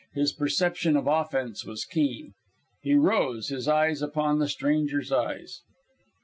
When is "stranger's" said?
4.49-5.11